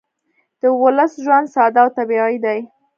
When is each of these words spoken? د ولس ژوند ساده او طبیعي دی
د 0.59 0.61
ولس 0.81 1.13
ژوند 1.23 1.47
ساده 1.55 1.79
او 1.83 1.89
طبیعي 1.97 2.37
دی 2.45 2.59